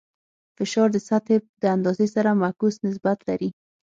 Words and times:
فشار 0.57 0.87
د 0.93 0.97
سطحې 1.07 1.37
د 1.61 1.63
اندازې 1.75 2.07
سره 2.15 2.39
معکوس 2.41 2.75
نسبت 2.87 3.17
لري. 3.29 3.49